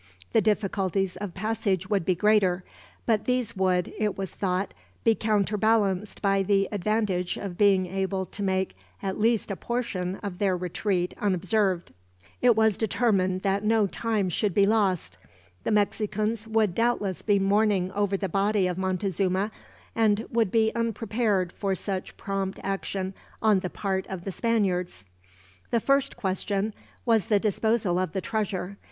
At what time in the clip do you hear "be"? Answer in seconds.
2.05-2.15, 5.03-5.13, 14.55-14.65, 17.21-17.37, 20.49-20.73